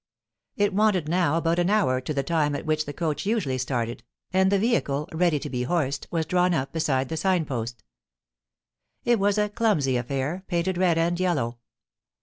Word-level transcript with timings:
It 0.55 0.73
wanted 0.73 1.07
now 1.07 1.37
about 1.37 1.59
an 1.59 1.69
hour 1.69 2.01
to 2.01 2.11
the 2.11 2.23
time 2.23 2.55
at 2.55 2.65
which 2.65 2.85
the 2.87 2.91
coach 2.91 3.23
usually 3.27 3.59
started, 3.59 4.01
and 4.33 4.51
the 4.51 4.57
vehicle, 4.57 5.07
ready 5.13 5.37
to 5.37 5.47
be 5.47 5.61
horsed, 5.61 6.07
was 6.09 6.25
drawn 6.25 6.55
up 6.55 6.73
beside 6.73 7.09
the 7.09 7.17
sign 7.17 7.45
post 7.45 7.83
It 9.05 9.19
was 9.19 9.37
a 9.37 9.49
clumsy 9.49 9.97
affair, 9.97 10.43
painted 10.47 10.75
red 10.79 10.97
and 10.97 11.19
yellow. 11.19 11.59